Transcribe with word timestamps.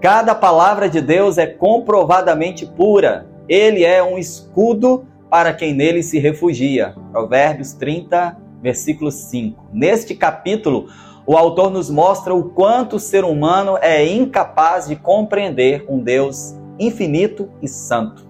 Cada 0.00 0.34
palavra 0.34 0.90
de 0.90 1.00
Deus 1.00 1.38
é 1.38 1.46
comprovadamente 1.46 2.66
pura. 2.66 3.26
Ele 3.48 3.82
é 3.82 4.02
um 4.02 4.18
escudo 4.18 5.06
para 5.30 5.54
quem 5.54 5.72
nele 5.72 6.02
se 6.02 6.18
refugia. 6.18 6.94
Provérbios 7.10 7.72
30, 7.72 8.36
versículo 8.62 9.10
5. 9.10 9.68
Neste 9.72 10.14
capítulo, 10.14 10.88
o 11.26 11.34
autor 11.34 11.70
nos 11.70 11.88
mostra 11.88 12.34
o 12.34 12.50
quanto 12.50 12.96
o 12.96 13.00
ser 13.00 13.24
humano 13.24 13.78
é 13.80 14.06
incapaz 14.06 14.86
de 14.86 14.96
compreender 14.96 15.86
um 15.88 15.98
Deus 15.98 16.54
infinito 16.78 17.48
e 17.62 17.66
santo. 17.66 18.28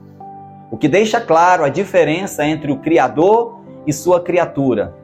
O 0.71 0.77
que 0.77 0.89
deixa 0.89 1.21
claro 1.21 1.65
a 1.65 1.69
diferença 1.69 2.47
entre 2.47 2.71
o 2.71 2.79
Criador 2.79 3.61
e 3.87 3.93
sua 3.93 4.21
criatura. 4.21 4.95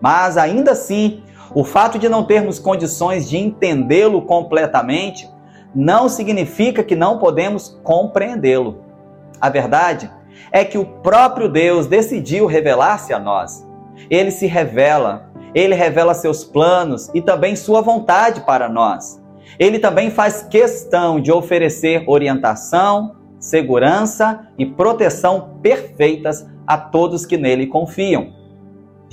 Mas 0.00 0.36
ainda 0.36 0.72
assim, 0.72 1.22
o 1.54 1.64
fato 1.64 1.98
de 1.98 2.08
não 2.08 2.24
termos 2.24 2.58
condições 2.58 3.28
de 3.28 3.38
entendê-lo 3.38 4.22
completamente 4.22 5.28
não 5.74 6.08
significa 6.08 6.82
que 6.82 6.94
não 6.94 7.18
podemos 7.18 7.78
compreendê-lo. 7.82 8.84
A 9.40 9.48
verdade 9.48 10.10
é 10.52 10.64
que 10.64 10.78
o 10.78 10.84
próprio 10.84 11.48
Deus 11.48 11.86
decidiu 11.86 12.46
revelar-se 12.46 13.12
a 13.12 13.18
nós. 13.18 13.66
Ele 14.08 14.30
se 14.30 14.46
revela, 14.46 15.30
ele 15.54 15.74
revela 15.74 16.14
seus 16.14 16.44
planos 16.44 17.10
e 17.14 17.20
também 17.20 17.56
sua 17.56 17.80
vontade 17.80 18.42
para 18.42 18.68
nós. 18.68 19.20
Ele 19.58 19.78
também 19.78 20.10
faz 20.10 20.42
questão 20.42 21.20
de 21.20 21.30
oferecer 21.30 22.04
orientação, 22.06 23.16
segurança 23.38 24.48
e 24.58 24.64
proteção 24.64 25.58
perfeitas 25.62 26.46
a 26.66 26.78
todos 26.78 27.26
que 27.26 27.36
nele 27.36 27.66
confiam. 27.66 28.43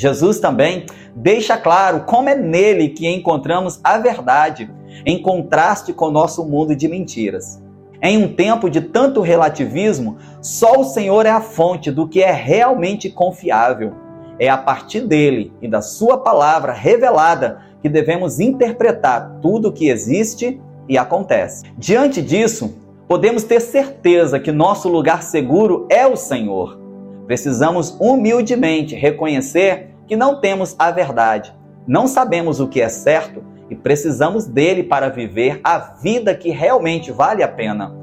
Jesus 0.02 0.40
também 0.40 0.88
deixa 1.16 1.56
claro 1.56 2.06
como 2.08 2.28
é 2.28 2.34
nele 2.34 2.90
que 2.90 3.08
encontramos 3.08 3.80
a 3.84 4.00
verdade, 4.00 4.68
em 5.06 5.22
contraste 5.22 5.94
com 5.94 6.06
o 6.06 6.12
nosso 6.12 6.44
mundo 6.44 6.76
de 6.76 6.88
mentiras. 6.88 7.62
Em 8.02 8.18
um 8.18 8.34
tempo 8.34 8.68
de 8.68 8.82
tanto 8.82 9.22
relativismo, 9.22 10.18
só 10.42 10.80
o 10.80 10.84
Senhor 10.84 11.28
é 11.28 11.30
a 11.30 11.40
fonte 11.40 11.92
do 11.92 12.08
que 12.08 12.20
é 12.20 12.32
realmente 12.32 13.12
confiável. 13.12 13.94
É 14.40 14.50
a 14.50 14.58
partir 14.58 15.02
dele 15.02 15.54
e 15.62 15.68
da 15.68 15.84
sua 15.84 16.18
palavra 16.18 16.74
revelada 16.74 17.60
que 17.80 17.88
devemos 17.88 18.40
interpretar 18.40 19.38
tudo 19.40 19.70
o 19.70 19.72
que 19.72 19.88
existe 19.88 20.60
e 20.90 20.98
acontece. 20.98 21.64
Diante 21.78 22.24
disso, 22.24 22.74
podemos 23.08 23.44
ter 23.44 23.60
certeza 23.60 24.40
que 24.40 24.52
nosso 24.52 24.90
lugar 24.90 25.22
seguro 25.22 25.86
é 25.92 26.08
o 26.08 26.16
Senhor. 26.16 26.82
Precisamos 27.28 27.96
humildemente 28.00 28.96
reconhecer 28.96 29.91
que 30.12 30.16
não 30.18 30.42
temos 30.42 30.76
a 30.78 30.92
verdade, 30.92 31.56
não 31.88 32.06
sabemos 32.06 32.60
o 32.60 32.68
que 32.68 32.82
é 32.82 32.90
certo 32.90 33.42
e 33.70 33.76
precisamos 33.78 34.46
dele 34.46 34.84
para 34.84 35.08
viver 35.08 35.62
a 35.64 35.78
vida 35.78 36.36
que 36.36 36.50
realmente 36.50 37.14
vale 37.14 37.42
a 37.42 37.48
pena. 37.48 37.96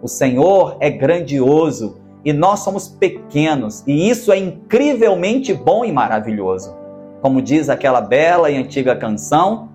O 0.00 0.06
Senhor 0.06 0.76
é 0.78 0.88
grandioso 0.88 2.00
e 2.24 2.32
nós 2.32 2.60
somos 2.60 2.86
pequenos, 2.86 3.82
e 3.84 4.08
isso 4.08 4.30
é 4.30 4.38
incrivelmente 4.38 5.52
bom 5.52 5.84
e 5.84 5.90
maravilhoso. 5.90 6.72
Como 7.20 7.42
diz 7.42 7.68
aquela 7.68 8.00
bela 8.00 8.48
e 8.48 8.56
antiga 8.56 8.94
canção, 8.94 9.68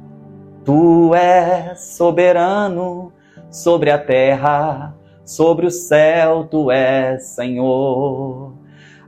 Tu 0.64 1.14
és 1.14 1.78
soberano 1.78 3.12
sobre 3.50 3.92
a 3.92 3.98
terra, 3.98 4.96
sobre 5.26 5.66
o 5.66 5.72
céu, 5.72 6.48
tu 6.50 6.72
és 6.72 7.26
Senhor 7.26 8.61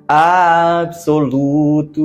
absoluto. 0.08 2.00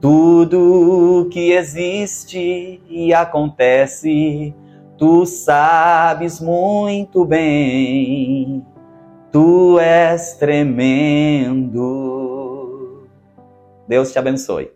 Tudo 0.00 1.28
que 1.30 1.52
existe 1.52 2.82
e 2.88 3.14
acontece, 3.14 4.54
tu 4.98 5.24
sabes 5.24 6.40
muito 6.40 7.24
bem. 7.24 8.64
Tu 9.32 9.78
és 9.80 10.34
tremendo. 10.38 11.82
Deus 13.88 14.12
te 14.12 14.18
abençoe. 14.18 14.70